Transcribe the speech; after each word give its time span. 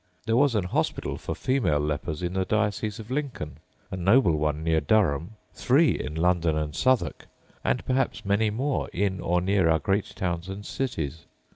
There 0.25 0.35
was 0.35 0.55
an 0.55 0.63
hospital 0.63 1.15
for 1.19 1.35
female 1.35 1.77
lepers 1.79 2.23
in 2.23 2.33
the 2.33 2.43
diocese 2.43 2.97
of 2.97 3.11
Lincoln, 3.11 3.57
a 3.91 3.95
noble 3.95 4.35
one 4.35 4.63
near 4.63 4.81
Durham, 4.81 5.35
three 5.53 5.91
in 5.91 6.15
London 6.15 6.57
and 6.57 6.75
Southwark, 6.75 7.27
and 7.63 7.85
perhaps 7.85 8.25
many 8.25 8.49
more 8.49 8.89
in 8.93 9.19
or 9.21 9.41
near 9.41 9.69
our 9.69 9.77
great 9.77 10.05
towns 10.15 10.49
and 10.49 10.65
cities. 10.65 11.25